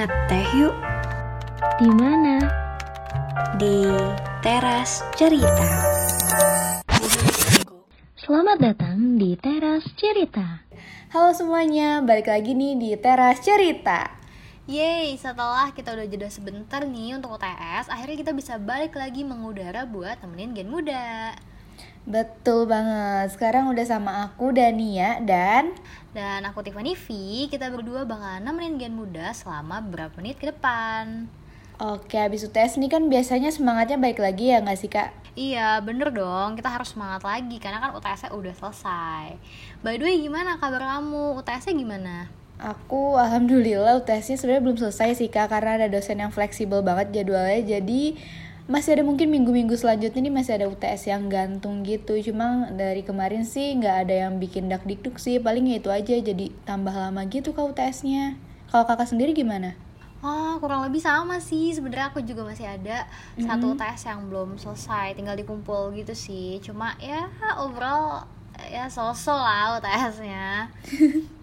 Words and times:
Ngeteh 0.00 0.48
yuk 0.56 0.72
Di 1.76 1.92
mana? 1.92 2.40
di 3.60 3.84
teras 4.40 5.04
cerita. 5.12 5.68
Selamat 8.16 8.56
datang 8.64 9.20
di 9.20 9.36
Teras 9.36 9.84
Cerita. 10.00 10.64
Halo 11.12 11.36
semuanya, 11.36 12.00
balik 12.00 12.32
lagi 12.32 12.56
nih 12.56 12.80
di 12.80 12.90
Teras 12.96 13.44
Cerita. 13.44 14.08
Yeay, 14.64 15.20
setelah 15.20 15.68
kita 15.76 15.92
udah 15.92 16.08
jeda 16.08 16.32
sebentar 16.32 16.80
nih 16.80 17.20
untuk 17.20 17.36
UTS, 17.36 17.92
akhirnya 17.92 18.24
kita 18.24 18.32
bisa 18.32 18.56
balik 18.56 18.96
lagi 18.96 19.20
mengudara 19.20 19.84
buat 19.84 20.16
temenin 20.24 20.56
Gen 20.56 20.72
Muda. 20.72 21.36
Betul 22.08 22.66
banget, 22.66 23.36
sekarang 23.36 23.70
udah 23.70 23.86
sama 23.86 24.24
aku 24.26 24.50
Dania 24.50 25.20
dan 25.22 25.76
Dan 26.10 26.42
aku 26.42 26.64
Tiffany 26.66 26.98
V, 26.98 27.06
kita 27.46 27.70
berdua 27.70 28.02
bakalan 28.02 28.42
nemenin 28.42 28.82
Gen 28.82 28.94
Muda 28.98 29.30
selama 29.30 29.78
beberapa 29.78 30.18
menit 30.18 30.42
ke 30.42 30.50
depan. 30.50 31.30
Oke, 31.80 32.18
habis 32.18 32.42
UTS 32.44 32.76
nih 32.76 32.90
kan 32.92 33.06
biasanya 33.06 33.48
semangatnya 33.54 33.96
baik 33.96 34.18
lagi 34.18 34.50
ya 34.50 34.60
nggak 34.60 34.78
sih 34.80 34.90
kak? 34.90 35.14
Iya, 35.38 35.78
bener 35.80 36.10
dong, 36.10 36.58
kita 36.58 36.66
harus 36.66 36.92
semangat 36.92 37.22
lagi 37.22 37.56
karena 37.62 37.78
kan 37.78 37.94
UTS-nya 37.94 38.34
udah 38.34 38.54
selesai. 38.58 39.38
By 39.80 39.96
the 39.96 40.04
way, 40.10 40.18
gimana 40.18 40.58
kabar 40.58 40.82
kamu? 40.82 41.38
UTS-nya 41.40 41.78
gimana? 41.78 42.28
Aku 42.60 43.16
alhamdulillah 43.16 44.04
UTS-nya 44.04 44.36
sebenarnya 44.36 44.62
belum 44.68 44.78
selesai 44.82 45.16
sih 45.16 45.32
kak 45.32 45.48
karena 45.48 45.80
ada 45.80 45.88
dosen 45.88 46.20
yang 46.20 46.28
fleksibel 46.28 46.84
banget 46.84 47.22
jadwalnya 47.22 47.64
jadi 47.64 48.02
masih 48.70 48.94
ada 48.94 49.02
mungkin 49.02 49.34
minggu-minggu 49.34 49.74
selanjutnya 49.74 50.30
nih 50.30 50.34
masih 50.34 50.52
ada 50.54 50.70
UTS 50.70 51.10
yang 51.10 51.26
gantung 51.26 51.82
gitu 51.82 52.14
cuma 52.22 52.70
dari 52.70 53.02
kemarin 53.02 53.42
sih 53.42 53.74
nggak 53.74 54.06
ada 54.06 54.14
yang 54.30 54.38
bikin 54.38 54.70
dak 54.70 54.86
dikduk 54.86 55.18
sih 55.18 55.42
paling 55.42 55.66
ya 55.66 55.82
itu 55.82 55.90
aja 55.90 56.14
jadi 56.22 56.54
tambah 56.62 56.94
lama 56.94 57.26
gitu 57.26 57.50
kak 57.50 57.66
UTS-nya 57.74 58.38
kalau 58.70 58.86
kakak 58.86 59.10
sendiri 59.10 59.34
gimana? 59.34 59.74
Oh, 60.22 60.60
kurang 60.62 60.86
lebih 60.86 61.02
sama 61.02 61.42
sih. 61.42 61.74
Sebenarnya 61.74 62.14
aku 62.14 62.22
juga 62.22 62.46
masih 62.46 62.70
ada 62.70 63.08
satu 63.34 63.74
UTS 63.74 64.06
yang 64.06 64.30
belum 64.30 64.62
selesai, 64.62 65.18
tinggal 65.18 65.34
dikumpul 65.34 65.90
gitu 65.98 66.14
sih. 66.14 66.62
Cuma 66.62 66.94
ya 67.02 67.26
overall 67.58 68.30
ya 68.70 68.86
sosok 68.86 69.34
lah 69.34 69.82
UTS-nya. 69.82 70.70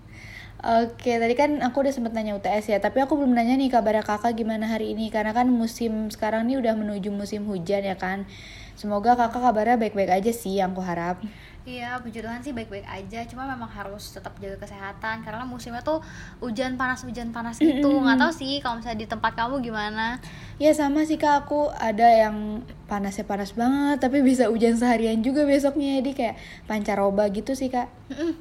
Oke, 0.58 1.22
tadi 1.22 1.38
kan 1.38 1.62
aku 1.62 1.86
udah 1.86 1.94
sempet 1.94 2.18
nanya 2.18 2.34
UTS 2.34 2.74
ya, 2.74 2.82
tapi 2.82 2.98
aku 2.98 3.14
belum 3.14 3.30
nanya 3.30 3.54
nih 3.54 3.70
kabar 3.70 4.02
kakak 4.02 4.34
gimana 4.34 4.66
hari 4.66 4.98
ini, 4.98 5.14
karena 5.14 5.30
kan 5.30 5.46
musim 5.46 6.10
sekarang 6.10 6.50
nih 6.50 6.58
udah 6.58 6.74
menuju 6.74 7.14
musim 7.14 7.46
hujan 7.46 7.86
ya 7.86 7.94
kan. 7.94 8.26
Semoga 8.74 9.14
kakak 9.14 9.42
kabarnya 9.42 9.78
baik-baik 9.78 10.10
aja 10.10 10.32
sih, 10.34 10.58
yang 10.58 10.74
aku 10.74 10.82
harap. 10.82 11.22
Iya, 11.68 12.00
puji 12.00 12.24
Tuhan 12.24 12.40
sih 12.40 12.56
baik-baik 12.56 12.88
aja. 12.88 13.28
Cuma 13.28 13.44
memang 13.44 13.68
harus 13.68 14.16
tetap 14.16 14.32
jaga 14.40 14.56
kesehatan 14.64 15.20
karena 15.20 15.44
musimnya 15.44 15.84
tuh 15.84 16.00
hujan 16.40 16.80
panas 16.80 17.04
hujan 17.04 17.36
panas 17.36 17.60
gitu. 17.60 17.92
Nggak 17.92 18.24
tahu 18.24 18.32
sih 18.32 18.64
kalau 18.64 18.80
misalnya 18.80 19.04
di 19.04 19.08
tempat 19.12 19.36
kamu 19.36 19.60
gimana. 19.60 20.16
Ya 20.64 20.72
sama 20.72 21.04
sih 21.04 21.20
kak, 21.20 21.44
aku 21.44 21.68
ada 21.76 22.08
yang 22.08 22.64
panasnya 22.88 23.28
panas 23.28 23.52
banget, 23.52 24.00
tapi 24.00 24.24
bisa 24.24 24.48
hujan 24.48 24.80
seharian 24.80 25.20
juga 25.20 25.44
besoknya, 25.44 26.00
jadi 26.00 26.12
kayak 26.16 26.36
pancaroba 26.72 27.28
gitu 27.36 27.52
sih 27.52 27.68
kak. 27.68 27.92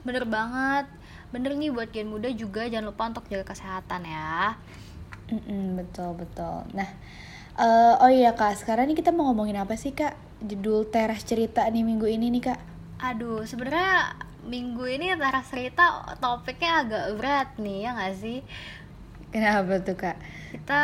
Bener 0.06 0.22
banget. 0.22 0.86
Bener 1.34 1.52
nih 1.58 1.74
buat 1.74 1.90
gen 1.90 2.08
muda 2.10 2.30
juga 2.30 2.66
jangan 2.70 2.92
lupa 2.92 3.10
untuk 3.10 3.26
jaga 3.26 3.44
kesehatan 3.50 4.06
ya. 4.06 4.54
Mm-mm, 5.26 5.74
betul 5.74 6.14
betul. 6.14 6.62
Nah, 6.70 6.86
eh, 7.58 7.94
oh 7.98 8.10
iya 8.10 8.32
kak, 8.38 8.62
sekarang 8.62 8.86
nih 8.86 8.98
kita 9.02 9.10
mau 9.10 9.30
ngomongin 9.30 9.58
apa 9.58 9.74
sih 9.74 9.90
kak? 9.90 10.14
Judul 10.38 10.86
teras 10.86 11.26
cerita 11.26 11.66
nih 11.66 11.82
minggu 11.82 12.06
ini 12.06 12.30
nih 12.30 12.42
kak. 12.52 12.60
Aduh, 13.02 13.42
sebenarnya 13.42 14.14
minggu 14.46 14.86
ini 14.86 15.10
teras 15.18 15.50
cerita 15.50 16.06
topiknya 16.22 16.86
agak 16.86 17.04
berat 17.18 17.48
nih 17.58 17.78
ya 17.84 17.90
nggak 17.98 18.14
sih? 18.14 18.38
Kenapa 19.34 19.82
tuh 19.82 19.98
kak? 19.98 20.16
Kita 20.54 20.82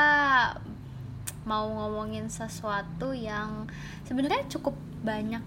mau 1.46 1.66
ngomongin 1.70 2.26
sesuatu 2.30 3.14
yang 3.14 3.66
sebenarnya 4.06 4.46
cukup 4.50 4.74
banyak 5.02 5.42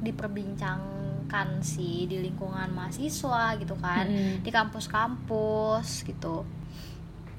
diperbincangkan 1.26 1.50
sih 1.66 2.06
di 2.12 2.18
lingkungan 2.26 2.70
mahasiswa 2.78 3.58
gitu 3.62 3.76
kan, 3.86 4.06
Mm-mm. 4.08 4.46
di 4.46 4.50
kampus-kampus 4.54 5.88
gitu. 6.10 6.46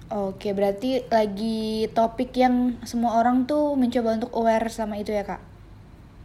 Oke, 0.07 0.49
berarti 0.59 0.91
lagi 1.11 1.91
topik 1.97 2.31
yang 2.43 2.79
semua 2.91 3.19
orang 3.21 3.37
tuh 3.51 3.65
mencoba 3.81 4.09
untuk 4.19 4.31
aware 4.39 4.67
sama 4.71 4.95
itu 5.03 5.11
ya 5.19 5.25
kak? 5.31 5.41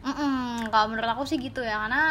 Mm-mm, 0.01 0.69
kalau 0.73 0.85
menurut 0.89 1.09
aku 1.13 1.23
sih 1.29 1.37
gitu 1.45 1.61
ya 1.61 1.75
karena 1.85 2.01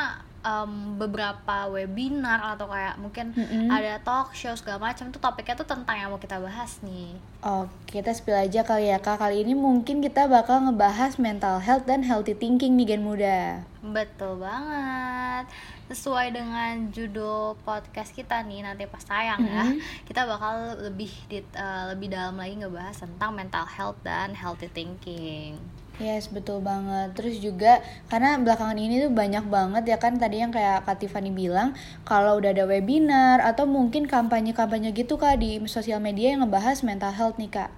em, 0.40 0.96
beberapa 0.96 1.68
webinar 1.68 2.56
atau 2.56 2.68
kayak 2.68 2.96
mungkin 2.96 3.36
Mm-mm. 3.36 3.68
ada 3.68 4.00
talk 4.00 4.32
show 4.32 4.52
segala 4.56 4.92
macam 4.92 5.12
tuh 5.12 5.20
topiknya 5.20 5.56
tuh 5.60 5.68
tentang 5.68 5.96
yang 5.96 6.08
mau 6.08 6.20
kita 6.20 6.40
bahas 6.40 6.80
nih. 6.80 7.12
Oke, 7.40 8.00
kita 8.00 8.12
spill 8.12 8.36
aja 8.36 8.60
kali 8.64 8.92
ya 8.92 9.00
kak. 9.00 9.20
Kali 9.20 9.44
ini 9.44 9.56
mungkin 9.56 10.04
kita 10.04 10.28
bakal 10.28 10.64
ngebahas 10.68 11.16
mental 11.16 11.60
health 11.60 11.88
dan 11.88 12.04
healthy 12.04 12.36
thinking 12.36 12.76
nih 12.76 12.96
Gen 12.96 13.04
Muda. 13.04 13.64
Betul 13.80 14.40
banget. 14.40 15.48
Sesuai 15.90 16.30
dengan 16.30 16.92
judul 16.94 17.58
podcast 17.66 18.14
kita 18.14 18.46
nih 18.46 18.62
nanti 18.62 18.86
pas 18.86 19.02
tayang 19.02 19.42
ya, 19.42 19.64
kita 20.06 20.22
bakal 20.22 20.78
lebih 20.86 21.10
di, 21.26 21.42
eh, 21.42 21.84
lebih 21.90 22.14
dalam 22.14 22.38
lagi 22.38 22.62
ngebahas 22.62 22.94
tentang 22.94 23.34
mental 23.34 23.66
health 23.66 23.98
dan 24.06 24.30
healthy 24.36 24.70
thinking. 24.70 25.58
Yes, 26.00 26.32
betul 26.32 26.64
banget. 26.64 27.12
Terus 27.12 27.36
juga 27.44 27.84
karena 28.08 28.40
belakangan 28.40 28.80
ini 28.80 29.04
tuh 29.04 29.12
banyak 29.12 29.44
banget 29.52 29.84
ya 29.84 30.00
kan 30.00 30.16
tadi 30.16 30.40
yang 30.40 30.48
kayak 30.48 30.88
Kak 30.88 30.96
Tiffany 30.96 31.28
bilang 31.28 31.76
kalau 32.08 32.40
udah 32.40 32.56
ada 32.56 32.64
webinar 32.64 33.44
atau 33.44 33.68
mungkin 33.68 34.08
kampanye-kampanye 34.08 34.96
gitu 34.96 35.20
kak 35.20 35.44
di 35.44 35.60
sosial 35.68 36.00
media 36.00 36.32
yang 36.32 36.40
ngebahas 36.48 36.80
mental 36.80 37.12
health 37.12 37.36
nih 37.36 37.52
kak. 37.52 37.70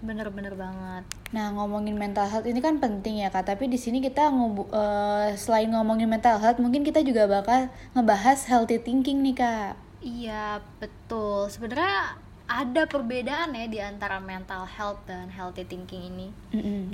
Bener-bener 0.00 0.56
banget. 0.56 1.04
Nah 1.36 1.52
ngomongin 1.52 2.00
mental 2.00 2.32
health 2.32 2.48
ini 2.48 2.64
kan 2.64 2.80
penting 2.80 3.20
ya 3.20 3.28
kak. 3.28 3.44
Tapi 3.44 3.68
di 3.68 3.76
sini 3.76 4.00
kita 4.00 4.32
ngobu- 4.32 4.72
eh, 4.72 5.36
selain 5.36 5.68
ngomongin 5.68 6.08
mental 6.08 6.40
health 6.40 6.56
mungkin 6.64 6.80
kita 6.80 7.04
juga 7.04 7.28
bakal 7.28 7.68
ngebahas 7.92 8.40
healthy 8.48 8.80
thinking 8.80 9.20
nih 9.20 9.36
kak. 9.36 9.76
Iya 10.00 10.64
betul. 10.80 11.50
Sebenarnya 11.52 12.24
ada 12.46 12.86
perbedaan 12.86 13.50
ya 13.58 13.66
di 13.66 13.82
antara 13.82 14.22
mental 14.22 14.62
health 14.70 15.02
dan 15.10 15.26
healthy 15.26 15.66
thinking 15.66 16.14
ini. 16.14 16.28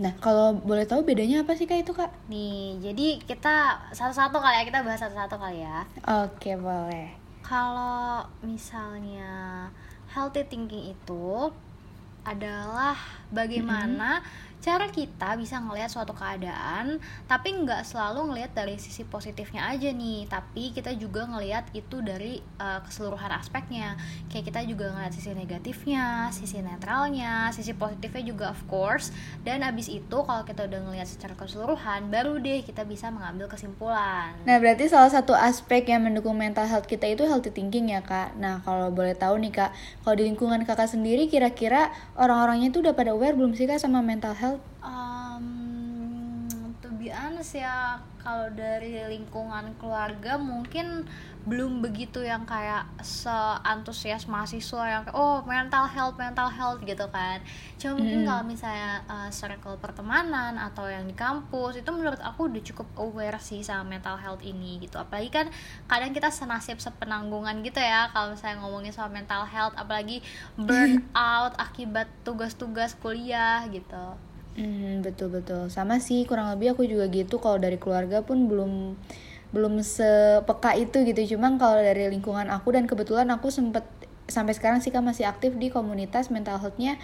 Nah 0.01 0.17
kalau 0.17 0.57
boleh 0.57 0.89
tahu 0.89 1.05
bedanya 1.05 1.45
apa 1.45 1.53
sih 1.53 1.69
kak 1.69 1.85
itu 1.85 1.93
kak? 1.93 2.09
Nih, 2.33 2.81
jadi 2.81 3.21
kita 3.21 3.85
satu-satu 3.93 4.41
kali 4.41 4.57
ya, 4.59 4.65
kita 4.65 4.81
bahas 4.81 5.01
satu-satu 5.05 5.37
kali 5.37 5.61
ya. 5.61 5.85
Oke 6.25 6.57
boleh. 6.57 7.13
Kalau 7.45 8.25
misalnya 8.41 9.69
healthy 10.09 10.49
thinking 10.49 10.97
itu 10.97 11.53
adalah 12.25 12.97
bagaimana 13.29 14.25
cara 14.63 14.87
kita 14.89 15.35
bisa 15.35 15.59
ngelihat 15.59 15.91
suatu 15.91 16.15
keadaan 16.15 17.03
tapi 17.27 17.51
nggak 17.51 17.83
selalu 17.83 18.33
ngelihat 18.33 18.55
dari 18.55 18.79
sisi 18.79 19.03
positifnya 19.03 19.67
aja 19.67 19.91
nih 19.91 20.31
tapi 20.31 20.71
kita 20.71 20.95
juga 20.95 21.27
ngelihat 21.27 21.69
itu 21.75 21.99
dari 22.01 22.39
uh, 22.63 22.79
keseluruhan 22.87 23.35
aspeknya 23.35 23.99
kayak 24.31 24.55
kita 24.55 24.63
juga 24.63 24.95
ngelihat 24.95 25.13
sisi 25.13 25.35
negatifnya 25.35 26.31
sisi 26.31 26.63
netralnya 26.63 27.51
sisi 27.51 27.75
positifnya 27.75 28.23
juga 28.23 28.47
of 28.55 28.63
course 28.71 29.11
dan 29.43 29.67
abis 29.67 29.91
itu 29.91 30.17
kalau 30.23 30.47
kita 30.47 30.71
udah 30.71 30.81
ngelihat 30.87 31.11
secara 31.11 31.35
keseluruhan 31.35 32.09
baru 32.09 32.39
deh 32.39 32.63
kita 32.63 32.87
bisa 32.87 33.11
mengambil 33.11 33.51
kesimpulan 33.51 34.23
Nah, 34.43 34.59
berarti 34.61 34.85
salah 34.91 35.09
satu 35.09 35.33
aspek 35.33 35.89
yang 35.89 36.05
mendukung 36.05 36.37
mental 36.37 36.69
health 36.69 36.85
kita 36.85 37.09
itu 37.09 37.25
healthy 37.25 37.49
thinking 37.49 37.89
ya, 37.89 38.05
Kak. 38.05 38.37
Nah, 38.37 38.61
kalau 38.67 38.93
boleh 38.93 39.17
tahu 39.17 39.41
nih, 39.41 39.49
Kak, 39.49 39.71
kalau 40.05 40.15
di 40.19 40.29
lingkungan 40.29 40.61
Kakak 40.69 40.93
sendiri 40.93 41.25
kira-kira 41.31 41.89
orang-orangnya 42.19 42.69
itu 42.75 42.85
udah 42.85 42.93
pada 42.93 43.17
aware 43.17 43.33
belum 43.33 43.57
sih, 43.57 43.65
Kak, 43.65 43.81
sama 43.81 44.05
mental 44.05 44.37
health? 44.37 44.52
Um, 44.83 46.49
to 46.83 46.91
be 46.99 47.15
honest 47.15 47.55
ya 47.55 48.03
kalau 48.23 48.51
dari 48.55 49.03
lingkungan 49.11 49.75
keluarga 49.83 50.39
mungkin 50.39 51.07
belum 51.43 51.83
begitu 51.83 52.23
yang 52.23 52.47
kayak 52.47 52.87
seantusias 53.03 54.31
mahasiswa 54.31 54.83
yang 54.87 55.03
kayak, 55.03 55.19
oh 55.19 55.43
mental 55.43 55.91
health 55.91 56.15
mental 56.15 56.47
health 56.47 56.79
gitu 56.87 57.03
kan. 57.11 57.43
Cuma 57.83 57.99
mungkin 57.99 58.23
Mm. 58.23 58.29
kalau 58.31 58.43
misalnya 58.47 59.03
uh, 59.11 59.27
circle 59.35 59.75
pertemanan 59.83 60.55
atau 60.55 60.87
yang 60.87 61.03
di 61.03 61.19
kampus 61.19 61.83
itu 61.83 61.91
menurut 61.91 62.23
aku 62.23 62.47
udah 62.47 62.63
cukup 62.63 62.87
aware 62.95 63.43
sih 63.43 63.59
sama 63.67 63.99
mental 63.99 64.15
health 64.15 64.43
ini 64.47 64.79
gitu. 64.79 65.03
Apalagi 65.03 65.35
kan 65.35 65.47
kadang 65.91 66.15
kita 66.15 66.31
senasib 66.31 66.79
sepenanggungan 66.79 67.59
gitu 67.67 67.83
ya 67.83 68.07
kalau 68.15 68.39
misalnya 68.39 68.63
ngomongin 68.63 68.95
soal 68.95 69.11
mental 69.11 69.43
health 69.43 69.75
apalagi 69.75 70.23
burn 70.67 71.03
out 71.11 71.59
akibat 71.59 72.07
tugas-tugas 72.23 72.95
kuliah 73.03 73.67
gitu 73.67 74.15
Hmm, 74.53 75.01
betul 75.01 75.33
betul. 75.33 75.73
Sama 75.73 75.97
sih, 75.97 76.29
kurang 76.29 76.53
lebih 76.53 76.77
aku 76.77 76.85
juga 76.85 77.09
gitu. 77.09 77.41
Kalau 77.41 77.57
dari 77.57 77.81
keluarga 77.81 78.21
pun 78.21 78.47
belum 78.51 78.97
belum 79.53 79.81
sepeka 79.81 80.77
itu 80.77 81.05
gitu. 81.05 81.37
Cuma 81.37 81.53
kalau 81.57 81.81
dari 81.81 82.09
lingkungan 82.09 82.49
aku 82.49 82.73
dan 82.73 82.85
kebetulan 82.85 83.29
aku 83.33 83.49
sempet 83.49 83.85
sampai 84.23 84.55
sekarang 84.57 84.81
sih 84.81 84.89
kak 84.89 85.05
masih 85.05 85.29
aktif 85.29 85.59
di 85.59 85.69
komunitas 85.69 86.31
mental 86.33 86.57
healthnya 86.57 86.97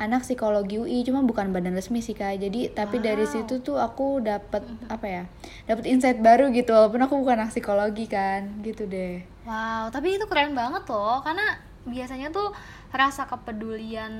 anak 0.00 0.22
psikologi 0.24 0.80
UI 0.80 1.02
cuma 1.04 1.20
bukan 1.20 1.50
badan 1.52 1.76
resmi 1.76 2.00
sih 2.00 2.16
kak 2.16 2.40
jadi 2.40 2.72
tapi 2.72 3.02
dari 3.02 3.26
Wow. 3.26 3.32
situ 3.36 3.54
tuh 3.60 3.76
aku 3.76 4.22
dapat 4.22 4.64
apa 4.88 5.04
ya 5.04 5.22
dapat 5.66 5.84
insight 5.84 6.22
baru 6.22 6.48
gitu 6.54 6.72
walaupun 6.72 7.02
aku 7.04 7.20
bukan 7.20 7.42
anak 7.42 7.52
psikologi 7.52 8.06
kan 8.08 8.62
gitu 8.62 8.86
deh 8.86 9.20
Wow, 9.44 9.90
tapi 9.90 10.14
itu 10.14 10.24
keren 10.30 10.54
banget 10.54 10.86
loh, 10.86 11.20
karena 11.20 11.58
biasanya 11.82 12.30
tuh 12.30 12.54
rasa 12.90 13.26
kepedulian 13.26 14.12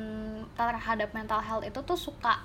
terhadap 0.55 1.11
mental 1.11 1.43
health 1.43 1.67
itu 1.67 1.81
tuh 1.83 1.99
suka 1.99 2.39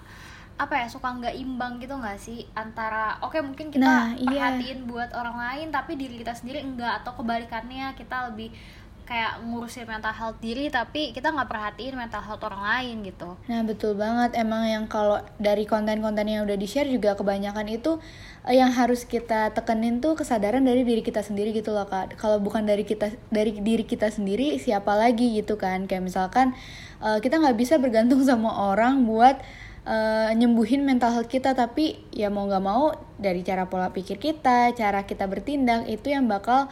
apa 0.55 0.71
ya 0.71 0.87
suka 0.87 1.11
nggak 1.11 1.35
imbang 1.35 1.83
gitu 1.83 1.99
nggak 1.99 2.15
sih 2.15 2.47
antara 2.55 3.19
oke 3.19 3.35
mungkin 3.43 3.75
kita 3.75 3.83
Nah, 3.83 4.07
iya. 4.15 4.55
perhatiin 4.55 4.87
buat 4.87 5.11
orang 5.11 5.35
lain 5.35 5.67
tapi 5.67 5.99
diri 5.99 6.15
kita 6.23 6.31
sendiri 6.31 6.63
enggak 6.63 7.03
atau 7.03 7.11
kebalikannya 7.19 7.91
kita 7.99 8.31
lebih 8.31 8.55
kayak 9.05 9.45
ngurusin 9.45 9.85
mental 9.85 10.11
health 10.11 10.41
diri 10.41 10.73
tapi 10.73 11.13
kita 11.13 11.29
nggak 11.29 11.45
perhatiin 11.45 11.93
mental 11.93 12.25
health 12.25 12.41
orang 12.41 12.61
lain 12.65 13.05
gitu 13.05 13.37
Nah 13.45 13.61
betul 13.61 13.93
banget 13.93 14.33
emang 14.33 14.65
yang 14.65 14.85
kalau 14.89 15.21
dari 15.37 15.69
konten-konten 15.69 16.25
yang 16.25 16.43
udah 16.43 16.57
di 16.57 16.65
share 16.65 16.89
juga 16.89 17.13
kebanyakan 17.13 17.69
itu 17.69 18.01
eh, 18.49 18.57
yang 18.57 18.73
harus 18.73 19.05
kita 19.05 19.53
tekenin 19.53 20.01
tuh 20.01 20.17
kesadaran 20.17 20.65
dari 20.65 20.81
diri 20.81 21.05
kita 21.05 21.21
sendiri 21.21 21.53
gitu 21.53 21.69
loh 21.69 21.85
kak. 21.85 22.17
Kalau 22.17 22.41
bukan 22.41 22.65
dari 22.65 22.81
kita 22.81 23.13
dari 23.29 23.53
diri 23.61 23.85
kita 23.85 24.09
sendiri 24.09 24.57
siapa 24.57 24.97
lagi 24.97 25.37
gitu 25.37 25.55
kan? 25.61 25.85
Kayak 25.85 26.09
misalkan 26.09 26.57
eh, 27.05 27.21
kita 27.21 27.37
nggak 27.37 27.57
bisa 27.57 27.77
bergantung 27.77 28.25
sama 28.29 28.73
orang 28.73 29.05
buat 29.05 29.37
eh, 29.85 30.33
nyembuhin 30.33 30.81
mental 30.81 31.13
health 31.13 31.29
kita 31.29 31.53
tapi 31.53 32.01
ya 32.09 32.33
mau 32.33 32.49
nggak 32.49 32.63
mau 32.65 32.89
dari 33.21 33.45
cara 33.45 33.69
pola 33.69 33.93
pikir 33.93 34.17
kita, 34.17 34.73
cara 34.73 35.05
kita 35.05 35.29
bertindak 35.29 35.85
itu 35.85 36.09
yang 36.09 36.25
bakal 36.25 36.67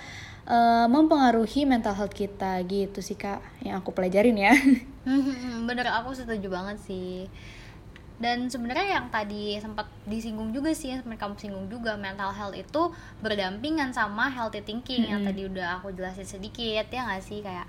eh, 0.48 0.88
mempengaruhi 0.88 1.63
mental 1.68 1.95
health 1.95 2.16
kita 2.16 2.60
gitu 2.68 3.00
sih 3.00 3.16
kak 3.16 3.44
yang 3.63 3.80
aku 3.80 3.95
pelajarin 3.95 4.36
ya. 4.36 4.54
bener 5.68 5.88
aku 5.92 6.16
setuju 6.16 6.48
banget 6.51 6.78
sih. 6.84 7.28
Dan 8.24 8.48
sebenarnya 8.48 9.01
yang 9.01 9.07
tadi 9.12 9.60
sempat 9.60 9.90
disinggung 10.07 10.56
juga 10.56 10.72
sih 10.72 10.95
yang 10.95 11.04
sempat 11.04 11.19
kamu 11.19 11.36
singgung 11.36 11.68
juga 11.68 12.00
mental 12.00 12.31
health 12.31 12.56
itu 12.56 12.94
berdampingan 13.19 13.92
sama 13.92 14.31
healthy 14.31 14.63
thinking 14.63 15.10
yang 15.10 15.25
tadi 15.28 15.44
udah 15.50 15.81
aku 15.81 15.92
jelasin 15.92 16.24
sedikit 16.24 16.88
ya 16.88 17.04
nggak 17.04 17.24
sih? 17.24 17.44
Kayak 17.44 17.68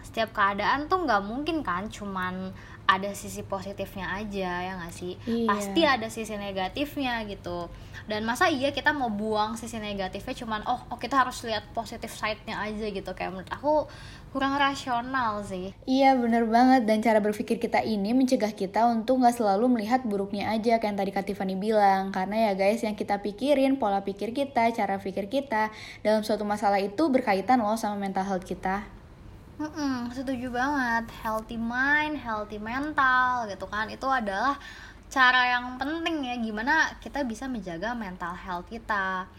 setiap 0.00 0.30
keadaan 0.30 0.86
tuh 0.86 1.04
nggak 1.04 1.22
mungkin 1.26 1.60
kan 1.60 1.90
cuman 1.90 2.54
ada 2.84 3.10
sisi 3.16 3.40
positifnya 3.44 4.12
aja 4.12 4.50
ya 4.60 4.72
nggak 4.76 4.92
sih? 4.92 5.16
Iya. 5.24 5.48
pasti 5.48 5.80
ada 5.82 6.08
sisi 6.12 6.36
negatifnya 6.36 7.24
gitu. 7.24 7.72
Dan 8.04 8.28
masa 8.28 8.52
iya 8.52 8.68
kita 8.68 8.92
mau 8.92 9.08
buang 9.08 9.56
sisi 9.56 9.80
negatifnya 9.80 10.36
cuman 10.36 10.60
oh, 10.68 10.80
oh 10.92 10.98
kita 11.00 11.16
harus 11.16 11.40
lihat 11.48 11.64
positif 11.72 12.12
side-nya 12.12 12.60
aja 12.60 12.84
gitu. 12.92 13.10
Kayak 13.16 13.30
menurut 13.32 13.50
aku 13.50 13.88
kurang 14.36 14.60
rasional 14.60 15.40
sih. 15.48 15.72
Iya 15.88 16.12
bener 16.20 16.44
banget. 16.44 16.84
Dan 16.84 17.00
cara 17.00 17.24
berpikir 17.24 17.56
kita 17.56 17.80
ini 17.80 18.12
mencegah 18.12 18.52
kita 18.52 18.84
untuk 18.92 19.24
nggak 19.24 19.40
selalu 19.40 19.80
melihat 19.80 20.04
buruknya 20.04 20.52
aja 20.52 20.76
kayak 20.76 20.84
yang 20.84 20.98
tadi 21.00 21.10
Kak 21.16 21.24
Tiffany 21.24 21.56
bilang. 21.56 22.12
Karena 22.12 22.50
ya 22.50 22.58
guys 22.58 22.84
yang 22.84 22.92
kita 22.92 23.24
pikirin 23.24 23.80
pola 23.80 24.04
pikir 24.04 24.36
kita 24.36 24.68
cara 24.76 25.00
pikir 25.00 25.32
kita 25.32 25.72
dalam 26.04 26.20
suatu 26.20 26.44
masalah 26.44 26.82
itu 26.84 27.08
berkaitan 27.08 27.64
loh 27.64 27.80
sama 27.80 27.96
mental 27.96 28.28
health 28.28 28.44
kita 28.44 28.84
Mm-mm, 29.54 30.10
setuju 30.10 30.50
banget. 30.50 31.06
Healthy 31.22 31.54
mind, 31.54 32.18
healthy 32.18 32.58
mental 32.58 33.46
gitu 33.46 33.66
kan. 33.70 33.86
Itu 33.86 34.10
adalah 34.10 34.58
cara 35.06 35.46
yang 35.54 35.78
penting 35.78 36.26
ya 36.26 36.34
gimana 36.42 36.90
kita 36.98 37.22
bisa 37.22 37.46
menjaga 37.46 37.94
mental 37.94 38.34
health 38.34 38.66
kita. 38.66 39.30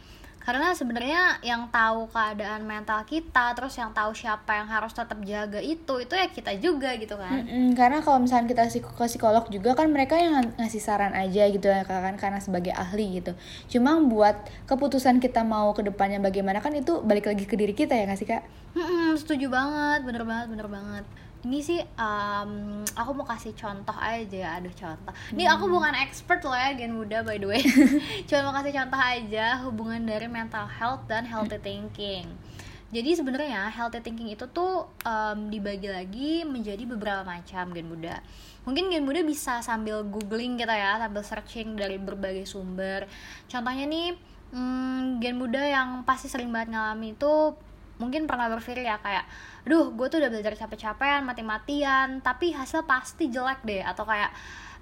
Karena 0.45 0.71
sebenarnya 0.71 1.41
yang 1.41 1.65
tahu 1.67 2.05
keadaan 2.05 2.69
mental 2.69 3.01
kita, 3.01 3.57
terus 3.57 3.73
yang 3.75 3.89
tahu 3.89 4.13
siapa 4.13 4.61
yang 4.61 4.69
harus 4.69 4.93
tetap 4.93 5.17
jaga 5.25 5.57
itu, 5.57 5.93
itu 5.97 6.13
ya 6.13 6.29
kita 6.29 6.53
juga 6.61 6.93
gitu 6.95 7.17
kan. 7.17 7.41
Mm-mm, 7.41 7.73
karena 7.73 7.97
kalau 7.97 8.21
misalnya 8.21 8.45
kita 8.45 8.69
psik- 8.69 8.93
ke 8.93 9.05
psikolog 9.09 9.49
juga 9.49 9.73
kan 9.73 9.89
mereka 9.89 10.13
yang 10.15 10.37
ng- 10.37 10.53
ngasih 10.61 10.77
saran 10.77 11.17
aja 11.17 11.49
gitu 11.49 11.65
ya 11.65 11.81
kan 11.81 12.13
karena 12.13 12.37
sebagai 12.37 12.69
ahli 12.71 13.17
gitu 13.17 13.33
cuma 13.65 13.97
buat 13.97 14.37
keputusan 14.69 15.17
kita 15.17 15.41
mau 15.41 15.73
ke 15.73 15.81
depannya 15.81 16.21
bagaimana 16.21 16.61
kan 16.61 16.71
itu 16.77 17.01
balik 17.01 17.25
lagi 17.25 17.49
ke 17.49 17.57
diri 17.57 17.73
kita 17.73 17.97
ya 17.97 18.05
nggak 18.05 18.19
sih 18.19 18.29
kak 18.29 18.45
Mm-mm, 18.75 19.15
setuju 19.15 19.47
banget, 19.47 20.03
bener 20.03 20.27
banget, 20.27 20.47
bener 20.51 20.67
banget. 20.67 21.05
Ini 21.45 21.61
sih, 21.61 21.77
em, 21.77 22.51
aku 22.97 23.11
mau 23.13 23.21
kasih 23.21 23.53
contoh 23.53 23.93
aja 23.93 24.33
ya, 24.33 24.49
aduh 24.57 24.73
contoh. 24.73 25.13
Ini 25.29 25.45
aku 25.45 25.69
bukan 25.69 25.93
expert 26.01 26.41
loh 26.41 26.57
ya, 26.57 26.73
gen 26.73 26.97
muda 26.97 27.21
by 27.21 27.37
the 27.37 27.45
way. 27.45 27.61
Cuma 28.27 28.49
mau 28.49 28.53
kasih 28.57 28.73
contoh 28.73 28.97
aja 28.97 29.61
hubungan 29.61 30.01
dari 30.09 30.25
mental 30.25 30.65
health 30.65 31.05
dan 31.05 31.21
healthy 31.21 31.61
thinking. 31.61 32.25
Jadi 32.89 33.13
sebenarnya 33.13 33.69
healthy 33.69 34.01
thinking 34.01 34.33
itu 34.33 34.49
tuh 34.49 34.89
em, 35.05 35.53
dibagi 35.53 35.85
lagi 35.85 36.41
menjadi 36.49 36.81
beberapa 36.89 37.21
macam 37.21 37.77
gen 37.77 37.93
muda. 37.93 38.25
Mungkin 38.65 38.89
gen 38.89 39.05
muda 39.05 39.21
bisa 39.21 39.61
sambil 39.61 40.01
googling 40.01 40.57
kita 40.57 40.73
ya, 40.73 40.97
sambil 40.97 41.21
searching 41.21 41.77
dari 41.77 42.01
berbagai 42.01 42.49
sumber. 42.49 43.05
Contohnya 43.45 43.85
nih, 43.85 44.17
hmm, 44.49 45.21
gen 45.21 45.37
muda 45.37 45.61
yang 45.61 46.01
pasti 46.09 46.25
sering 46.25 46.49
banget 46.49 46.73
ngalami 46.73 47.13
itu 47.13 47.53
mungkin 47.97 48.27
pernah 48.27 48.51
berpikir 48.51 48.83
ya 48.83 48.99
kayak 48.99 49.25
duh 49.63 49.95
gue 49.95 50.07
tuh 50.11 50.19
udah 50.19 50.29
belajar 50.29 50.53
capek-capekan 50.55 51.23
mati-matian 51.23 52.19
tapi 52.19 52.51
hasil 52.51 52.83
pasti 52.83 53.31
jelek 53.31 53.63
deh 53.63 53.81
atau 53.81 54.03
kayak 54.03 54.29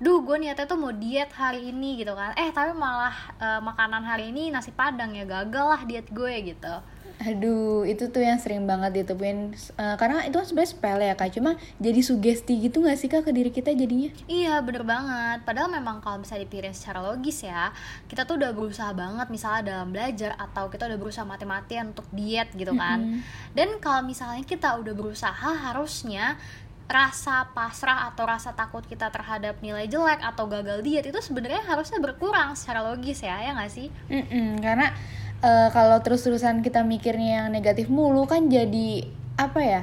duh 0.01 0.24
gue 0.25 0.38
niatnya 0.42 0.66
tuh 0.66 0.80
mau 0.80 0.94
diet 0.94 1.30
hari 1.34 1.69
ini 1.69 2.01
gitu 2.01 2.13
kan. 2.13 2.34
Eh 2.34 2.50
tapi 2.50 2.74
malah 2.74 3.13
eh, 3.38 3.62
makanan 3.62 4.01
hari 4.06 4.31
ini 4.34 4.50
nasi 4.50 4.74
padang 4.74 5.13
ya 5.13 5.25
gagal 5.25 5.66
lah 5.69 5.81
diet 5.86 6.10
gue 6.10 6.34
gitu. 6.54 6.75
Aduh, 7.24 7.86
itu 7.86 8.10
tuh 8.10 8.25
yang 8.25 8.42
sering 8.42 8.66
banget 8.66 9.06
ditemuin 9.06 9.54
Eh, 9.54 9.95
Karena 10.01 10.25
itu 10.25 10.36
kan 10.36 10.44
sebenarnya 10.50 10.72
sepele 10.74 11.06
ya 11.07 11.16
kak. 11.16 11.30
Cuma 11.31 11.56
jadi 11.78 12.01
sugesti 12.04 12.57
gitu 12.57 12.84
gak 12.84 12.98
sih 13.00 13.07
kak 13.07 13.24
ke 13.24 13.31
diri 13.31 13.54
kita 13.54 13.72
jadinya? 13.72 14.10
Iya 14.28 14.60
bener 14.66 14.84
banget. 14.84 15.45
Padahal 15.45 15.69
memang 15.72 16.01
kalau 16.01 16.19
misalnya 16.19 16.50
dipikirin 16.50 16.74
secara 16.75 17.00
logis 17.00 17.45
ya 17.45 17.69
Kita 18.10 18.25
tuh 18.25 18.42
udah 18.42 18.51
berusaha 18.51 18.92
banget 18.92 19.30
misalnya 19.30 19.62
dalam 19.63 19.94
belajar 19.94 20.36
Atau 20.36 20.68
kita 20.74 20.90
udah 20.90 21.00
berusaha 21.00 21.24
mati-matian 21.24 21.94
untuk 21.94 22.10
diet 22.12 22.50
gitu 22.57 22.74
kan. 22.75 23.22
Dan 23.54 23.78
kalau 23.80 24.04
misalnya 24.04 24.44
kita 24.44 24.75
udah 24.81 24.94
berusaha 24.98 25.50
harusnya 25.69 26.36
rasa 26.94 27.50
pasrah 27.57 28.13
atau 28.13 28.30
rasa 28.30 28.54
takut 28.54 28.86
kita 28.86 29.10
terhadap 29.10 29.57
nilai 29.66 29.90
jelek 29.90 30.22
atau 30.22 30.45
gagal 30.45 30.86
diet 30.86 31.10
itu 31.10 31.18
sebenarnya 31.18 31.66
harusnya 31.66 31.98
berkurang 31.98 32.54
secara 32.54 32.86
logis 32.86 33.25
ya 33.25 33.42
ya 33.42 33.57
nggak 33.57 33.72
sih 33.74 33.90
Mm-mm, 34.13 34.62
karena 34.62 34.94
eh, 35.42 35.68
kalau 35.74 35.98
terus-terusan 36.06 36.62
kita 36.62 36.86
mikirnya 36.86 37.44
yang 37.44 37.48
negatif 37.50 37.90
mulu 37.90 38.30
kan 38.30 38.45
jadi 38.45 39.10
apa 39.42 39.60
ya? 39.66 39.81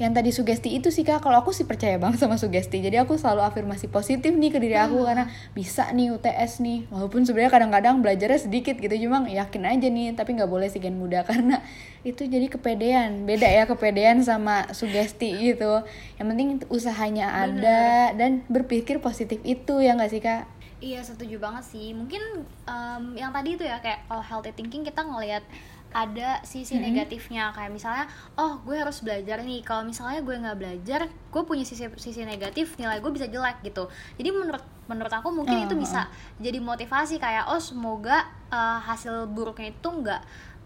Yang 0.00 0.12
tadi 0.16 0.30
sugesti 0.32 0.68
itu 0.72 0.88
sih 0.88 1.04
kak, 1.04 1.20
kalau 1.20 1.44
aku 1.44 1.52
sih 1.52 1.68
percaya 1.68 2.00
banget 2.00 2.24
sama 2.24 2.40
sugesti. 2.40 2.80
Jadi 2.80 2.96
aku 2.96 3.20
selalu 3.20 3.44
afirmasi 3.44 3.92
positif 3.92 4.32
nih 4.32 4.48
ke 4.48 4.56
diri 4.56 4.80
aku 4.80 5.04
karena 5.04 5.28
bisa 5.52 5.92
nih 5.92 6.16
UTS 6.16 6.64
nih. 6.64 6.88
Walaupun 6.88 7.28
sebenarnya 7.28 7.52
kadang-kadang 7.52 8.00
belajarnya 8.00 8.40
sedikit 8.40 8.80
gitu, 8.80 8.96
cuma 9.04 9.28
yakin 9.28 9.62
aja 9.68 9.88
nih. 9.92 10.16
Tapi 10.16 10.40
nggak 10.40 10.48
boleh 10.48 10.72
sih 10.72 10.80
gen 10.80 10.96
muda 10.96 11.20
karena 11.28 11.60
itu 12.00 12.24
jadi 12.24 12.48
kepedean. 12.48 13.28
Beda 13.28 13.44
ya 13.44 13.68
kepedean 13.68 14.24
sama 14.24 14.72
sugesti 14.72 15.36
gitu. 15.36 15.84
Yang 16.16 16.26
penting 16.32 16.48
usahanya 16.72 17.36
ada 17.36 18.16
dan 18.16 18.40
berpikir 18.48 19.04
positif 19.04 19.36
itu 19.44 19.84
ya 19.84 19.92
nggak 20.00 20.10
sih 20.16 20.24
kak? 20.24 20.59
Iya 20.80 21.04
setuju 21.04 21.36
banget 21.36 21.64
sih. 21.68 21.92
Mungkin 21.92 22.48
em, 22.64 23.04
yang 23.16 23.30
tadi 23.36 23.56
itu 23.56 23.64
ya 23.68 23.76
kayak 23.84 24.08
kalau 24.08 24.24
healthy 24.24 24.52
thinking 24.56 24.80
kita 24.80 25.04
ngelihat 25.04 25.44
ada 25.92 26.40
sisi 26.46 26.78
negatifnya. 26.80 27.52
Kayak 27.52 27.70
misalnya 27.76 28.04
oh 28.40 28.64
gue 28.64 28.80
harus 28.80 29.04
belajar 29.04 29.44
nih. 29.44 29.60
Kalau 29.60 29.84
misalnya 29.84 30.24
gue 30.24 30.32
nggak 30.40 30.58
belajar 30.58 31.00
gue 31.10 31.42
punya 31.44 31.68
sisi 31.68 31.84
sisi 32.00 32.24
negatif 32.24 32.80
nilai 32.80 32.96
gue 32.98 33.12
bisa 33.12 33.28
jelek 33.28 33.60
gitu. 33.60 33.92
Jadi 34.16 34.28
menurut 34.32 34.64
menurut 34.88 35.12
aku 35.12 35.28
mungkin 35.30 35.54
Oh, 35.62 35.66
itu 35.68 35.74
bisa 35.78 36.10
jadi 36.42 36.58
motivasi 36.58 37.20
kayak 37.20 37.52
oh 37.52 37.60
semoga 37.60 38.24
eh, 38.48 38.78
hasil 38.88 39.28
buruknya 39.28 39.76
itu 39.76 39.88
nggak 39.92 40.20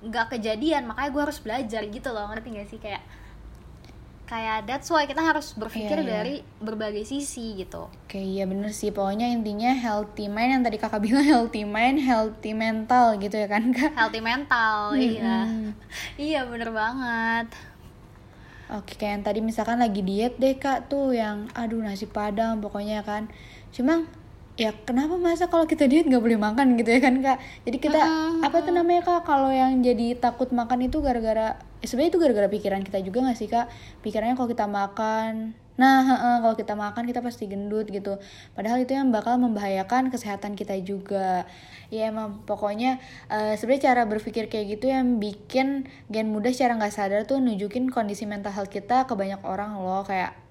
nggak 0.04 0.26
kejadian. 0.38 0.86
Makanya 0.86 1.10
gue 1.10 1.22
harus 1.26 1.38
belajar 1.42 1.82
gitu 1.90 2.08
loh. 2.14 2.30
Ngerti 2.30 2.48
gak 2.54 2.68
sih? 2.70 2.78
Kayak 2.78 3.02
kayak 4.24 4.64
that's 4.64 4.88
why 4.88 5.04
kita 5.04 5.20
harus 5.20 5.52
berpikir 5.52 5.94
Iya, 5.94 6.00
iya. 6.00 6.10
dari 6.10 6.34
berbagai 6.58 7.04
sisi 7.04 7.54
gitu 7.54 7.92
Oke, 8.04 8.16
iya 8.16 8.44
bener 8.44 8.70
sih. 8.70 8.88
Pokoknya 8.88 9.28
intinya 9.28 9.70
healthy 9.70 10.26
mind 10.26 10.50
yang 10.50 10.62
tadi 10.62 10.76
kakak 10.76 11.02
bilang 11.06 11.22
healthy 11.22 11.62
mind, 11.62 12.00
healthy 12.00 12.52
mental 12.52 13.16
gitu 13.16 13.34
ya 13.34 13.46
kan 13.46 13.68
kak? 13.70 13.92
healthy 13.92 14.18
mental 14.18 14.94
iya 14.94 15.44
iya 16.16 16.40
bener 16.44 16.70
banget 16.70 17.52
Oke, 18.64 18.96
kayak 18.96 19.12
yang 19.12 19.24
tadi 19.24 19.40
misalkan 19.40 19.76
lagi 19.76 20.00
diet 20.00 20.40
deh 20.40 20.56
kak 20.56 20.88
tuh 20.88 21.12
yang 21.12 21.52
aduh 21.52 21.78
nasi 21.78 22.08
padang 22.08 22.58
pokoknya 22.58 23.04
kan. 23.04 23.28
Cuma 23.70 24.08
ya 24.54 24.70
kenapa 24.86 25.18
masa 25.18 25.50
kalau 25.50 25.66
kita 25.66 25.90
diet 25.90 26.06
nggak 26.06 26.22
boleh 26.22 26.38
makan 26.38 26.78
gitu 26.78 26.90
ya 26.94 27.00
kan 27.02 27.14
kak? 27.18 27.38
Jadi 27.66 27.76
kita 27.82 28.02
apa 28.38 28.56
tuh 28.62 28.70
namanya 28.70 29.02
kak 29.02 29.26
kalau 29.26 29.50
yang 29.50 29.82
jadi 29.82 30.14
takut 30.14 30.54
makan 30.54 30.86
itu 30.86 31.02
gara-gara 31.02 31.58
eh, 31.82 31.86
sebenarnya 31.90 32.10
itu 32.14 32.20
gara-gara 32.22 32.48
pikiran 32.50 32.82
kita 32.86 33.02
juga 33.02 33.26
nggak 33.26 33.38
sih 33.38 33.50
kak? 33.50 33.66
Pikirannya 34.06 34.38
kalau 34.38 34.50
kita 34.50 34.66
makan 34.70 35.58
Nah, 35.74 36.06
heeh, 36.06 36.36
kalau 36.38 36.54
kita 36.54 36.74
makan 36.78 37.02
kita 37.02 37.18
pasti 37.18 37.50
gendut 37.50 37.90
gitu. 37.90 38.22
Padahal 38.54 38.86
itu 38.86 38.94
yang 38.94 39.10
bakal 39.10 39.42
membahayakan 39.42 40.06
kesehatan 40.14 40.54
kita 40.54 40.78
juga. 40.86 41.50
Ya 41.90 42.14
emang 42.14 42.46
pokoknya 42.46 43.02
eh, 43.26 43.58
sebenarnya 43.58 43.90
cara 43.90 44.02
berpikir 44.06 44.46
kayak 44.46 44.78
gitu 44.78 44.86
yang 44.94 45.18
bikin 45.18 45.90
gen 46.06 46.30
muda 46.30 46.54
secara 46.54 46.78
nggak 46.78 46.94
sadar 46.94 47.20
tuh 47.26 47.42
nunjukin 47.42 47.90
kondisi 47.90 48.22
mental 48.22 48.54
health 48.54 48.70
kita 48.70 49.10
ke 49.10 49.18
banyak 49.18 49.42
orang 49.42 49.82
loh 49.82 50.06
kayak 50.06 50.43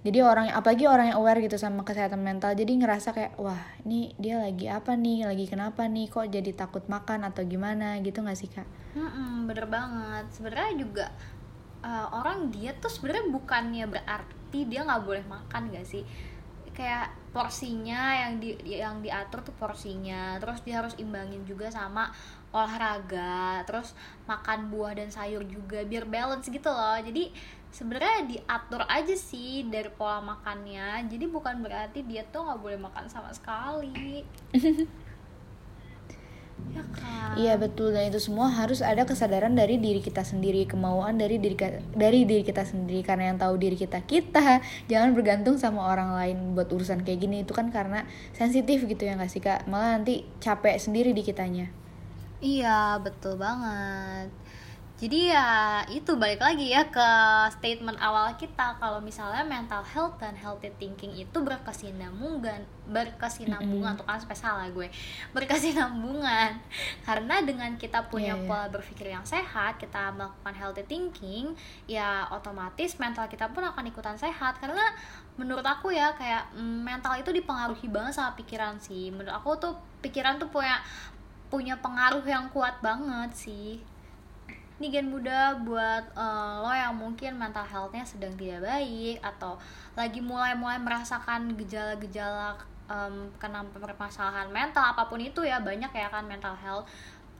jadi 0.00 0.24
orang 0.24 0.48
apalagi 0.48 0.88
orang 0.88 1.12
yang 1.12 1.18
aware 1.20 1.44
gitu 1.44 1.60
sama 1.60 1.84
kesehatan 1.84 2.24
mental 2.24 2.56
jadi 2.56 2.72
ngerasa 2.72 3.12
kayak 3.12 3.36
wah 3.36 3.60
ini 3.84 4.16
dia 4.16 4.40
lagi 4.40 4.64
apa 4.72 4.96
nih? 4.96 5.28
Lagi 5.28 5.44
kenapa 5.44 5.84
nih? 5.84 6.08
Kok 6.08 6.32
jadi 6.32 6.56
takut 6.56 6.88
makan 6.88 7.28
atau 7.28 7.44
gimana? 7.44 8.00
Gitu 8.00 8.24
nggak 8.24 8.38
sih 8.38 8.48
kak? 8.48 8.64
Mm-mm, 8.96 9.44
bener 9.44 9.68
banget. 9.68 10.24
Sebenarnya 10.32 10.72
juga 10.80 11.06
uh, 11.84 12.08
orang 12.16 12.48
diet 12.48 12.80
tuh 12.80 12.88
sebenarnya 12.88 13.28
bukannya 13.28 13.84
berarti 13.92 14.64
dia 14.64 14.88
nggak 14.88 15.04
boleh 15.04 15.24
makan 15.28 15.68
gak 15.68 15.84
sih? 15.84 16.08
Kayak 16.72 17.12
porsinya 17.30 18.24
yang 18.24 18.40
di 18.40 18.56
yang 18.64 19.04
diatur 19.04 19.44
tuh 19.44 19.54
porsinya 19.54 20.40
terus 20.40 20.64
dia 20.64 20.82
harus 20.82 20.96
imbangin 20.98 21.44
juga 21.46 21.68
sama 21.68 22.10
olahraga 22.50 23.62
terus 23.62 23.94
makan 24.26 24.70
buah 24.74 24.98
dan 24.98 25.08
sayur 25.10 25.46
juga 25.46 25.86
biar 25.86 26.06
balance 26.06 26.50
gitu 26.50 26.66
loh. 26.66 26.98
Jadi 26.98 27.30
sebenarnya 27.70 28.26
diatur 28.26 28.82
aja 28.90 29.14
sih 29.14 29.66
dari 29.70 29.90
pola 29.94 30.18
makannya. 30.18 31.06
Jadi 31.06 31.24
bukan 31.30 31.62
berarti 31.62 32.02
dia 32.02 32.26
tuh 32.26 32.46
nggak 32.46 32.60
boleh 32.60 32.78
makan 32.78 33.06
sama 33.06 33.30
sekali. 33.30 34.26
Ya 36.76 36.84
kan? 36.92 37.40
Iya 37.40 37.56
betul. 37.56 37.96
Dan 37.96 38.12
itu 38.12 38.20
semua 38.20 38.52
harus 38.52 38.84
ada 38.84 39.08
kesadaran 39.08 39.56
dari 39.56 39.80
diri 39.80 40.04
kita 40.04 40.20
sendiri 40.20 40.68
kemauan 40.68 41.16
dari 41.16 41.40
diri 41.40 41.56
dari 41.96 42.28
diri 42.28 42.44
kita 42.44 42.68
sendiri. 42.68 43.00
Karena 43.00 43.32
yang 43.32 43.40
tahu 43.40 43.56
diri 43.56 43.80
kita 43.80 44.04
kita. 44.04 44.60
Jangan 44.86 45.16
bergantung 45.16 45.56
sama 45.56 45.88
orang 45.88 46.12
lain 46.12 46.52
buat 46.52 46.68
urusan 46.68 47.00
kayak 47.00 47.26
gini. 47.26 47.48
Itu 47.48 47.56
kan 47.56 47.72
karena 47.72 48.04
sensitif 48.36 48.84
gitu 48.84 49.02
ya 49.08 49.16
nggak 49.16 49.32
sih 49.32 49.40
kak? 49.40 49.66
Malah 49.72 49.98
nanti 49.98 50.28
capek 50.38 50.76
sendiri 50.76 51.16
di 51.16 51.24
kitanya 51.24 51.79
iya 52.40 52.98
betul 53.00 53.36
banget. 53.36 54.28
Jadi 55.00 55.32
ya 55.32 55.80
itu 55.88 56.12
balik 56.20 56.44
lagi 56.44 56.76
ya 56.76 56.84
ke 56.92 57.08
statement 57.56 57.96
awal 58.04 58.36
kita. 58.36 58.76
Kalau 58.76 59.00
misalnya 59.00 59.40
mental 59.48 59.80
health 59.80 60.20
dan 60.20 60.36
healthy 60.36 60.68
thinking 60.76 61.16
itu 61.16 61.38
berkesinambungan 61.40 62.68
berkesinambungan 62.84 63.96
mm 63.96 63.96
-hmm. 63.96 64.00
tuh 64.04 64.04
kan 64.04 64.20
spesial 64.20 64.60
lah 64.60 64.68
gue. 64.68 64.92
Berkesinambungan. 65.32 66.52
Karena 67.08 67.40
dengan 67.40 67.72
kita 67.80 68.12
punya 68.12 68.36
yeah, 68.36 68.44
yeah. 68.44 68.48
pola 68.52 68.66
berpikir 68.68 69.08
yang 69.08 69.24
sehat 69.24 69.80
kita 69.80 70.12
melakukan 70.12 70.52
healthy 70.52 70.84
thinking 70.84 71.56
ya 71.88 72.28
otomatis 72.28 73.00
mental 73.00 73.24
kita 73.24 73.48
pun 73.56 73.64
akan 73.64 73.88
ikutan 73.88 74.20
sehat. 74.20 74.60
Karena 74.60 74.84
menurut 75.40 75.64
aku 75.64 75.96
ya 75.96 76.12
kayak 76.12 76.52
mm, 76.52 76.84
mental 76.84 77.16
itu 77.16 77.32
dipengaruhi 77.32 77.88
banget 77.88 78.20
sama 78.20 78.36
pikiran 78.36 78.76
sih. 78.76 79.08
Menurut 79.08 79.32
aku 79.32 79.56
tuh 79.56 79.72
pikiran 80.04 80.36
tuh 80.36 80.52
punya 80.52 80.76
punya 81.50 81.74
pengaruh 81.82 82.22
yang 82.22 82.46
kuat 82.54 82.78
banget 82.78 83.30
sih. 83.34 83.82
Ini 84.80 84.88
gen 84.88 85.12
muda 85.12 85.60
buat 85.60 86.16
uh, 86.16 86.64
lo 86.64 86.72
yang 86.72 86.96
mungkin 86.96 87.36
mental 87.36 87.68
healthnya 87.68 88.00
sedang 88.00 88.32
tidak 88.40 88.64
baik 88.64 89.20
atau 89.20 89.60
lagi 89.92 90.24
mulai-mulai 90.24 90.80
merasakan 90.80 91.52
gejala-gejala 91.52 92.56
um, 92.88 93.28
kena 93.36 93.60
permasalahan 93.76 94.48
mental 94.48 94.80
apa 94.80 95.04
pun 95.04 95.20
itu 95.20 95.44
ya 95.44 95.60
banyak 95.60 95.92
ya 95.92 96.08
kan 96.08 96.24
mental 96.24 96.56
health 96.56 96.88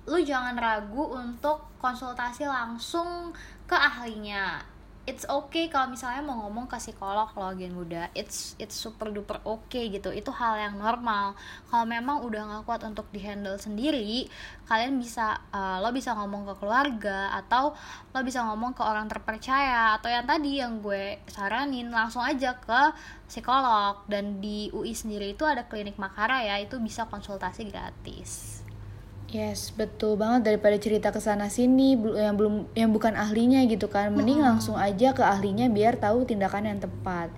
lu 0.04 0.20
jangan 0.20 0.56
ragu 0.56 1.12
untuk 1.12 1.64
konsultasi 1.76 2.44
langsung 2.44 3.32
ke 3.64 3.76
ahlinya 3.76 4.60
it's 5.08 5.24
okay 5.24 5.72
kalau 5.72 5.88
misalnya 5.88 6.20
mau 6.20 6.44
ngomong 6.46 6.68
ke 6.68 6.76
psikolog 6.76 7.32
lo 7.32 7.50
gen 7.56 7.72
muda 7.72 8.12
it's 8.12 8.52
it's 8.60 8.76
super 8.76 9.08
duper 9.08 9.40
oke 9.48 9.66
okay 9.66 9.88
gitu. 9.88 10.12
Itu 10.12 10.30
hal 10.30 10.60
yang 10.60 10.76
normal. 10.76 11.34
Kalau 11.72 11.88
memang 11.88 12.20
udah 12.24 12.40
nggak 12.46 12.62
kuat 12.68 12.84
untuk 12.84 13.08
dihandle 13.10 13.56
sendiri 13.56 14.28
kalian 14.68 15.02
bisa 15.02 15.40
uh, 15.50 15.82
lo 15.82 15.90
bisa 15.90 16.14
ngomong 16.14 16.46
ke 16.46 16.54
keluarga 16.62 17.34
atau 17.34 17.74
lo 18.12 18.20
bisa 18.22 18.44
ngomong 18.46 18.76
ke 18.76 18.82
orang 18.86 19.10
terpercaya 19.10 19.98
atau 19.98 20.06
yang 20.12 20.28
tadi 20.28 20.60
yang 20.60 20.78
gue 20.84 21.18
saranin. 21.26 21.88
Langsung 21.90 22.22
aja 22.22 22.54
ke 22.60 22.92
psikolog. 23.26 24.04
Dan 24.06 24.38
di 24.38 24.68
UI 24.70 24.92
sendiri 24.92 25.32
itu 25.32 25.42
ada 25.48 25.66
klinik 25.66 25.96
Makara 25.96 26.44
ya. 26.44 26.60
Itu 26.60 26.78
bisa 26.78 27.08
konsultasi 27.08 27.66
gratis 27.72 28.59
Yes, 29.30 29.70
betul 29.78 30.18
banget 30.18 30.50
daripada 30.50 30.74
cerita 30.74 31.14
ke 31.14 31.22
sana 31.22 31.46
sini 31.46 31.94
yang 31.94 32.34
belum 32.34 32.74
yang 32.74 32.90
bukan 32.90 33.14
ahlinya 33.14 33.62
gitu 33.70 33.86
kan. 33.86 34.10
Mending 34.10 34.42
hmm. 34.42 34.48
langsung 34.50 34.74
aja 34.74 35.14
ke 35.14 35.22
ahlinya 35.22 35.70
biar 35.70 36.02
tahu 36.02 36.26
tindakan 36.26 36.66
yang 36.66 36.82
tepat. 36.82 37.30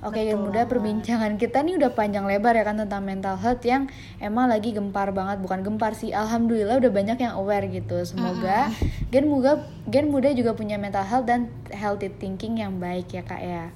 Oke, 0.00 0.22
yang 0.22 0.40
mudah 0.40 0.64
perbincangan 0.64 1.36
kita 1.36 1.60
nih 1.60 1.76
udah 1.76 1.92
panjang 1.92 2.24
lebar 2.24 2.56
ya 2.56 2.64
kan 2.64 2.78
tentang 2.78 3.04
mental 3.04 3.36
health 3.36 3.60
yang 3.66 3.90
emang 4.22 4.48
lagi 4.48 4.72
gempar 4.72 5.10
banget, 5.10 5.42
bukan 5.42 5.60
gempar 5.66 5.92
sih. 5.92 6.14
Alhamdulillah 6.14 6.78
udah 6.80 6.88
banyak 6.94 7.18
yang 7.18 7.34
aware 7.34 7.66
gitu. 7.66 7.98
Semoga 8.06 8.70
hmm. 8.70 9.10
gen 9.10 9.26
muda 9.26 9.66
gen 9.90 10.06
muda 10.08 10.30
juga 10.30 10.54
punya 10.54 10.78
mental 10.78 11.02
health 11.02 11.26
dan 11.26 11.50
healthy 11.74 12.14
thinking 12.14 12.62
yang 12.62 12.78
baik 12.78 13.10
ya, 13.10 13.26
Kak 13.26 13.42
ya. 13.42 13.74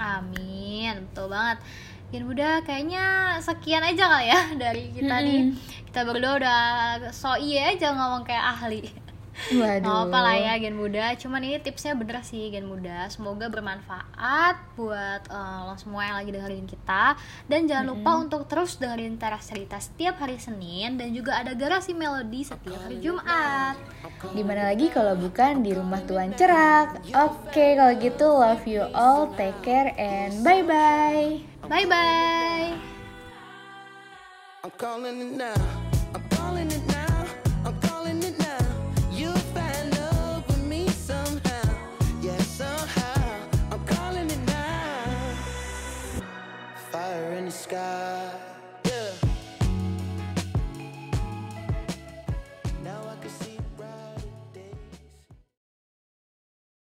Amin, 0.00 1.04
betul 1.10 1.28
banget. 1.28 1.58
Gen 2.10 2.26
muda 2.26 2.58
kayaknya 2.66 3.38
sekian 3.38 3.86
aja 3.86 4.04
kali 4.10 4.26
ya 4.34 4.40
dari 4.58 4.90
kita 4.90 5.14
hmm. 5.14 5.26
nih 5.26 5.40
kita 5.90 6.00
berdua 6.02 6.32
udah 6.42 6.60
so 7.14 7.38
iya 7.38 7.70
aja 7.70 7.94
ngomong 7.94 8.26
kayak 8.26 8.58
ahli 8.58 8.90
Waduh. 9.50 9.86
Gak 9.86 10.00
apa 10.10 10.18
lah 10.20 10.36
ya 10.36 10.52
gen 10.60 10.76
muda 10.76 11.14
Cuman 11.16 11.40
ini 11.42 11.56
tipsnya 11.62 11.96
bener 11.96 12.20
sih 12.20 12.50
gen 12.52 12.68
muda 12.68 13.08
Semoga 13.08 13.48
bermanfaat 13.48 14.76
buat 14.76 15.22
uh, 15.30 15.70
lo 15.70 15.74
semua 15.80 16.06
yang 16.06 16.16
lagi 16.20 16.30
dengerin 16.34 16.66
kita 16.68 17.16
Dan 17.46 17.70
jangan 17.70 17.90
mm 17.90 17.94
-hmm. 17.96 18.04
lupa 18.04 18.10
untuk 18.20 18.42
terus 18.50 18.76
dengerin 18.76 19.16
Teras 19.16 19.48
Cerita 19.48 19.78
setiap 19.80 20.20
hari 20.20 20.36
Senin 20.36 21.00
Dan 21.00 21.16
juga 21.16 21.40
ada 21.40 21.56
Garasi 21.56 21.96
Melodi 21.96 22.44
setiap 22.44 22.78
hari 22.84 23.00
Jumat 23.00 23.78
Di 24.34 24.42
mana 24.44 24.70
lagi 24.70 24.92
kalau 24.92 25.16
bukan 25.16 25.64
di 25.64 25.72
rumah 25.72 26.02
Tuan 26.04 26.36
Cerak 26.36 27.00
Oke 27.14 27.78
kalau 27.78 27.94
gitu 27.96 28.26
love 28.28 28.66
you 28.68 28.84
all 28.92 29.30
Take 29.38 29.56
care 29.64 29.94
and 29.96 30.44
bye 30.44 30.62
bye 30.62 31.40
Bye 31.70 31.86
bye 31.86 32.90
I'm 34.62 34.70
calling 34.72 35.20
it 35.22 35.36
now. 35.38 35.54
I'm 36.14 36.22
calling 36.28 36.70
it 36.70 36.86
now. 36.86 36.89